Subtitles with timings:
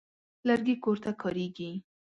[0.47, 1.71] لرګي کور ته کارېږي.